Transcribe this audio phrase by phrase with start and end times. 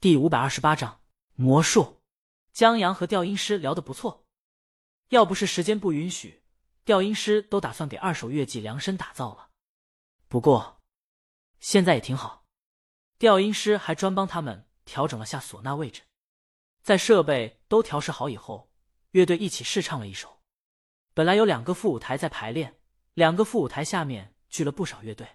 [0.00, 1.02] 第五百二十八章
[1.34, 2.00] 魔术。
[2.54, 4.24] 江阳和调音师聊得不错，
[5.10, 6.42] 要不是时间不允许，
[6.86, 9.50] 调音师都打算给二手乐伎量身打造了。
[10.26, 10.80] 不过
[11.58, 12.46] 现在也挺好，
[13.18, 16.00] 调音师还专帮他们调整了下唢呐位置，
[16.82, 18.72] 在设备都调试好以后，
[19.10, 20.40] 乐队一起试唱了一首。
[21.12, 22.80] 本来有两个副舞台在排练，
[23.12, 25.28] 两个副舞台下面聚了不少乐队。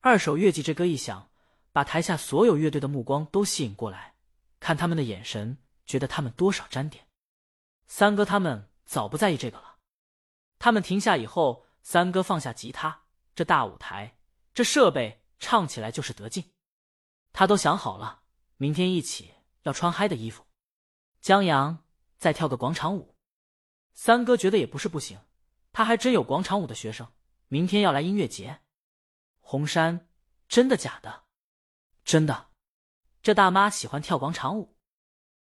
[0.00, 1.30] 二手乐伎这歌一响。
[1.76, 4.14] 把台下所有乐队的目光都吸引过来，
[4.60, 7.06] 看他们的眼神，觉得他们多少沾点。
[7.86, 9.76] 三哥他们早不在意这个了。
[10.58, 13.02] 他们停下以后，三哥放下吉他，
[13.34, 14.16] 这大舞台，
[14.54, 16.50] 这设备，唱起来就是得劲。
[17.34, 18.22] 他都想好了，
[18.56, 20.46] 明天一起要穿嗨的衣服。
[21.20, 21.84] 江阳
[22.16, 23.14] 再跳个广场舞，
[23.92, 25.18] 三哥觉得也不是不行，
[25.72, 27.06] 他还真有广场舞的学生，
[27.48, 28.62] 明天要来音乐节。
[29.40, 30.08] 红山，
[30.48, 31.25] 真的假的？
[32.06, 32.50] 真的，
[33.20, 34.76] 这大妈喜欢跳广场舞。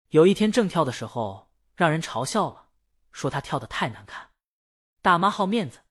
[0.08, 2.72] 有一天正跳的时候，让人嘲笑了，
[3.12, 4.31] 说她跳的太难看。
[5.04, 5.81] 大妈好面子，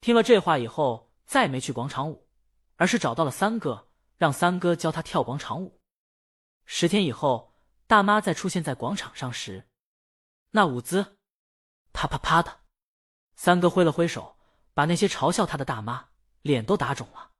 [0.00, 2.26] 听了这话以后，再没去广场舞，
[2.76, 5.78] 而是找到了三哥，让三哥教她跳广场舞。
[6.64, 7.54] 十天以后，
[7.86, 9.68] 大妈再出现在广场上时，
[10.52, 11.18] 那舞姿，
[11.92, 12.60] 啪啪啪的。
[13.36, 14.38] 三哥挥了挥手，
[14.72, 16.08] 把那些嘲笑他的大妈
[16.40, 17.32] 脸都打肿了。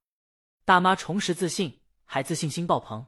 [0.67, 1.80] 大妈重拾自信。
[2.13, 3.07] 还自信心爆棚，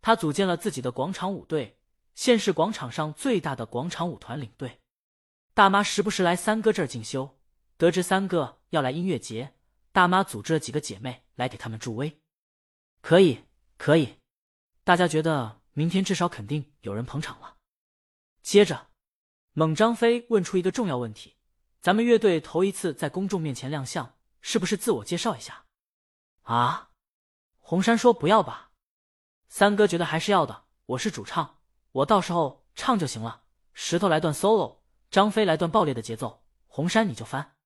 [0.00, 1.78] 他组建了自己的广场舞队，
[2.14, 4.80] 现是广场上最大的广场舞团领队。
[5.52, 7.38] 大妈时不时来三哥这儿进修，
[7.76, 9.52] 得知三哥要来音乐节，
[9.92, 12.18] 大妈组织了几个姐妹来给他们助威。
[13.02, 13.44] 可以，
[13.76, 14.14] 可以，
[14.84, 17.58] 大家觉得明天至少肯定有人捧场了。
[18.40, 18.86] 接着，
[19.52, 21.36] 猛张飞问出一个重要问题：
[21.82, 25.66] 咱们乐队头一次在公众面前亮相，是不是自我介绍一下？
[26.44, 26.92] 啊？
[27.66, 28.72] 红山说：“不要吧。”
[29.48, 30.64] 三哥觉得还是要的。
[30.84, 31.60] 我是主唱，
[31.92, 33.44] 我到时候唱就行了。
[33.72, 37.56] 石头来段 solo，张飞来段爆裂的节奏，红山你就翻。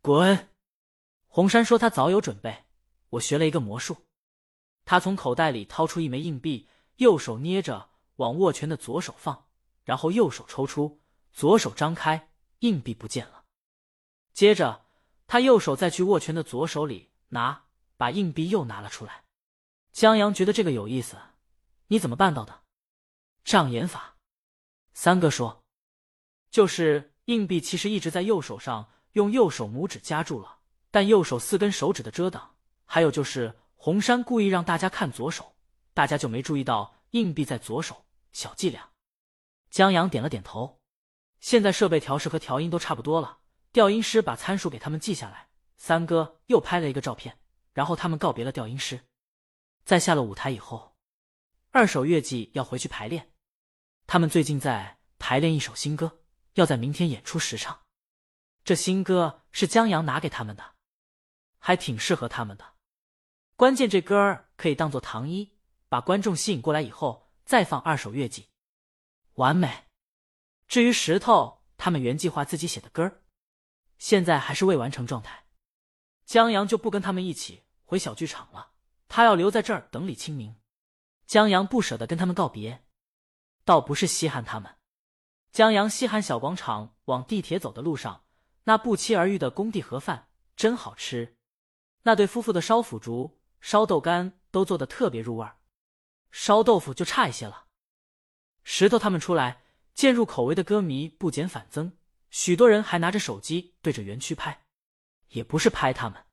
[0.00, 0.50] 滚！
[1.26, 2.66] 红山说他早有准备，
[3.10, 3.96] 我学了一个魔术。
[4.84, 9.48] 他从口袋里掏出一枚硬币，右手捏着往握拳的左手放，
[9.82, 11.00] 然后右手抽出，
[11.32, 13.42] 左手张开，硬币不见了。
[14.32, 14.86] 接着
[15.26, 17.65] 他右手再去握拳的左手里拿。
[17.96, 19.24] 把硬币又拿了出来，
[19.92, 21.16] 江阳觉得这个有意思，
[21.88, 22.62] 你怎么办到的？
[23.44, 24.16] 障眼法。
[24.92, 25.62] 三哥说，
[26.50, 30.58] 就是硬币其实一直在右手上，用右手拇指夹住了，
[30.90, 35.54] 但右手四根手指的遮挡，还有就是红山故意让大家看左手，
[35.94, 38.04] 大家就没注意到硬币在左手。
[38.32, 38.90] 小伎俩。
[39.70, 40.80] 江阳点了点头。
[41.40, 43.38] 现在设备调试和调音都差不多了，
[43.72, 45.48] 调音师把参数给他们记下来。
[45.76, 47.38] 三哥又拍了一个照片。
[47.76, 49.04] 然后他们告别了调音师，
[49.84, 50.96] 在下了舞台以后，
[51.72, 53.34] 二手乐伎要回去排练。
[54.06, 56.22] 他们最近在排练一首新歌，
[56.54, 57.82] 要在明天演出时唱。
[58.64, 60.76] 这新歌是江阳拿给他们的，
[61.58, 62.76] 还挺适合他们的。
[63.56, 65.58] 关键这歌儿可以当做糖衣，
[65.90, 68.48] 把观众吸引过来以后再放二手乐伎，
[69.34, 69.84] 完美。
[70.66, 73.22] 至于石头他们原计划自己写的歌儿，
[73.98, 75.44] 现在还是未完成状态，
[76.24, 77.64] 江阳就不跟他们一起。
[77.86, 78.72] 回小剧场了，
[79.08, 80.56] 他要留在这儿等李清明。
[81.26, 82.84] 江阳不舍得跟他们告别，
[83.64, 84.76] 倒不是稀罕他们。
[85.52, 88.24] 江阳稀罕小广场往地铁走的路上，
[88.64, 91.38] 那不期而遇的工地盒饭真好吃。
[92.02, 95.56] 那对夫妇的烧腐竹、烧豆干都做的特别入味儿，
[96.30, 97.66] 烧豆腐就差一些了。
[98.62, 99.62] 石头他们出来，
[99.94, 101.96] 见入口味的歌迷不减反增，
[102.30, 104.66] 许多人还拿着手机对着园区拍，
[105.28, 106.25] 也不是拍他们。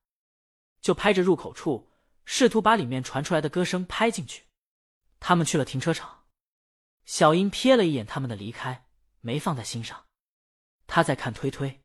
[0.83, 1.89] 就拍着入口处，
[2.25, 4.43] 试图把里面传出来的歌声拍进去。
[5.21, 6.25] 他们去了停车场，
[7.05, 8.85] 小英瞥了一眼他们的离开，
[9.21, 10.05] 没放在心上。
[10.85, 11.81] 他在看推推，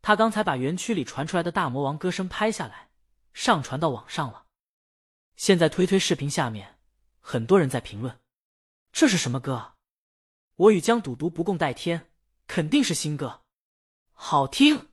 [0.00, 2.90] 他刚才把园区里传出来的大魔王歌声拍下来，
[3.32, 4.46] 上传到网上了。
[5.34, 6.78] 现在推推视频下面，
[7.18, 8.20] 很多人在评论
[8.92, 9.74] ：“这是什么歌？
[10.54, 12.12] 我与江赌毒不共戴天，
[12.46, 13.42] 肯定是新歌，
[14.12, 14.90] 好听！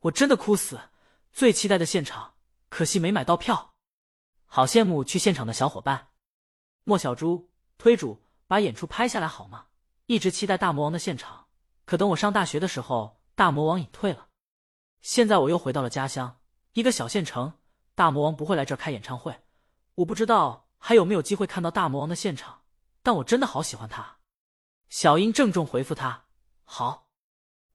[0.00, 0.90] 我真的哭死，
[1.32, 2.34] 最期待的现场。”
[2.70, 3.74] 可惜没买到票，
[4.46, 6.08] 好羡慕去现场的小伙伴。
[6.84, 9.66] 莫小猪推主把演出拍下来好吗？
[10.06, 11.48] 一直期待大魔王的现场，
[11.84, 14.28] 可等我上大学的时候，大魔王隐退了。
[15.02, 16.40] 现在我又回到了家乡，
[16.72, 17.58] 一个小县城，
[17.94, 19.42] 大魔王不会来这开演唱会。
[19.96, 22.62] 我不知道还有没有机会看到大魔王的现场，
[23.02, 24.18] 但我真的好喜欢他。
[24.88, 26.26] 小英郑重回复他
[26.64, 27.08] ：“好，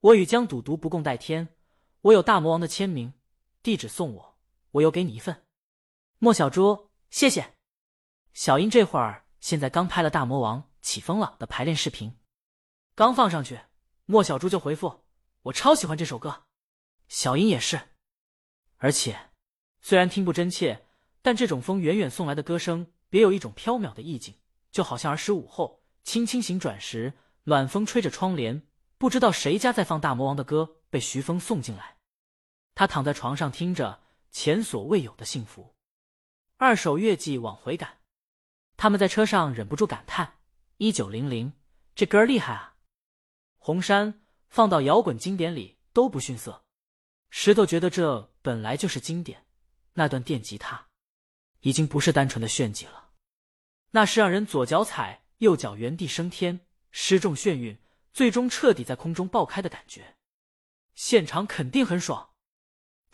[0.00, 1.48] 我与江赌毒不共戴天，
[2.00, 3.14] 我有大魔王的签名，
[3.62, 4.35] 地址送我。”
[4.76, 5.44] 我又给你一份，
[6.18, 7.54] 莫小猪，谢谢。
[8.34, 12.18] 小英这会儿现在刚拍了《大魔王起风了》的排练视频，
[12.94, 13.60] 刚放上去，
[14.04, 15.04] 莫小猪就回复
[15.44, 16.44] 我超喜欢这首歌，
[17.08, 17.80] 小英也是，
[18.76, 19.30] 而且
[19.80, 20.86] 虽然听不真切，
[21.22, 24.34] 但这种风远远送来的歌声，别有一种飘渺的意境，
[24.70, 27.14] 就好像儿时午后轻轻行转时，
[27.44, 28.66] 暖风吹着窗帘，
[28.98, 31.96] 不知道谁家在放大魔王的歌，被徐峰送进来，
[32.74, 34.02] 他躺在床上听着，
[34.38, 35.74] 前所未有的幸福。
[36.58, 38.00] 二手月季往回赶。
[38.76, 40.40] 他们在车上忍不住感叹
[40.76, 41.54] ：“一九零零，
[41.94, 42.76] 这歌厉害啊！”
[43.56, 46.66] 红山放到摇滚经典里都不逊色。
[47.30, 49.46] 石头觉得这本来就是经典，
[49.94, 50.88] 那段电吉他
[51.60, 53.12] 已经不是单纯的炫技了，
[53.92, 56.60] 那是让人左脚踩，右脚原地升天，
[56.90, 57.78] 失重眩晕，
[58.12, 60.18] 最终彻底在空中爆开的感觉。
[60.94, 62.34] 现场肯定很爽。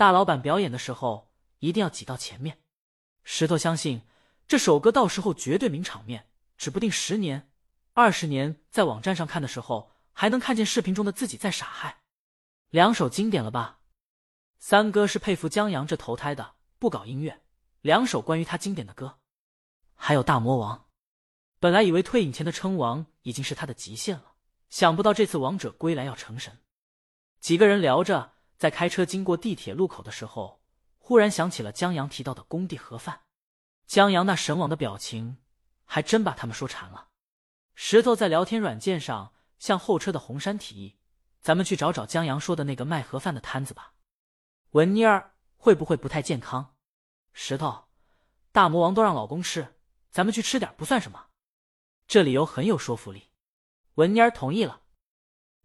[0.02, 2.58] 大老板表演的时候一定要挤到前面。
[3.22, 4.02] 石头相信。
[4.49, 7.49] 这首歌到时候绝对名场面，指不定十年、
[7.93, 12.00] 二十年在网站上看的时候，还能看见视频中的自己在傻嗨。
[12.70, 13.78] 两首经典了吧？
[14.58, 17.40] 三哥是佩服江阳这投胎的，不搞音乐，
[17.81, 19.20] 两首关于他经典的歌，
[19.94, 20.88] 还有大魔王。
[21.60, 24.32] 本来以为退隐前的称王已经是他的极限了，
[24.69, 26.58] 想不到这次王者归来要成神。
[27.38, 28.32] 几个人聊着，
[28.62, 30.62] 在开车经过地铁路口的时候，
[31.00, 33.23] 忽然想起了江阳提到的工地盒饭。
[33.88, 35.38] 江阳那神往的表情，
[35.85, 37.09] 还真把他们说馋了。
[37.75, 40.97] 石头在聊天软件上向后车的红山提议
[41.43, 43.94] ：“咱们去找找江阳说的那个卖盒饭的摊子吧。”
[44.70, 46.76] 文妮儿会不会不太健康？
[47.32, 47.87] 石头，
[48.53, 49.75] 大魔王都让老公吃，
[50.12, 51.31] 咱们去吃点不算什么。
[52.06, 53.32] 这理由很有说服力。
[53.94, 54.82] 文妮儿同意了。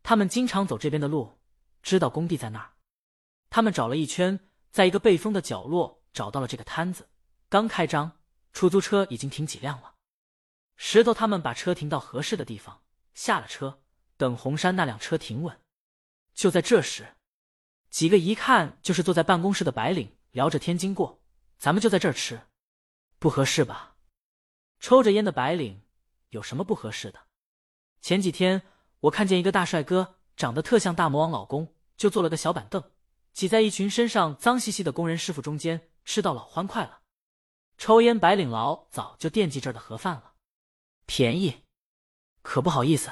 [0.02, 1.38] 他们经常走这边的路，
[1.84, 2.74] 知道工地在那儿。
[3.58, 4.40] 他们找了一圈，
[4.70, 7.10] 在一个背风的角落找到了这个摊子。
[7.50, 8.20] 刚开张。
[8.54, 9.96] 出租车已经停几辆了，
[10.76, 12.84] 石头他们把车停到合适的地方，
[13.16, 13.82] 下了车，
[14.16, 15.60] 等红山那辆车停稳。
[16.36, 17.16] 就在这时，
[17.90, 21.20] 几个一看就是坐在办公室的白领聊着天经过，
[21.58, 22.42] 咱们就在这儿吃，
[23.18, 23.96] 不合适吧？
[24.80, 25.82] 抽着烟的白领
[26.30, 27.22] 有什么不合适的？
[28.02, 28.62] 前几天
[29.00, 32.84] 我看见一个大帅哥，长得特像大魔王老公，就坐了个小板凳，
[33.38, 37.04] 挤在一群身上脏兮兮的工人师傅中间，吃到老欢快了。
[37.78, 40.34] 抽烟白领老早就惦记这儿的盒饭了，
[41.06, 41.64] 便宜，
[42.42, 43.12] 可不好意思。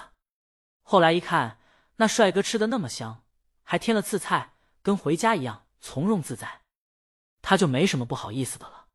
[0.81, 1.59] 后来一看，
[1.97, 3.23] 那帅哥吃的那么香，
[3.61, 6.63] 还添了次菜，跟回家一样从容自在，
[7.43, 8.87] 他就没什么不好意思的了。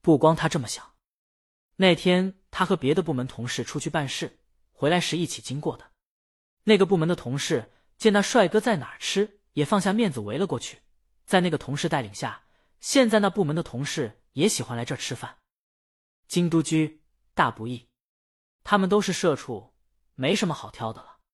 [0.00, 0.94] 不光他这么想，
[1.76, 4.40] 那天他和别的部门同事出去办事，
[4.72, 5.92] 回来时一起经过的，
[6.64, 10.78] 那个部门的同事见那帅哥在哪儿吃，也放下面子围了过去。
[11.24, 12.44] 在那个同事带领下，
[12.80, 14.18] 现在那部门的同事。
[14.32, 15.36] 也喜欢来这儿吃饭。
[16.26, 17.02] 京都居
[17.34, 17.90] 大不易，
[18.64, 19.74] 他们都是社畜，
[20.14, 21.11] 没什么好挑的了。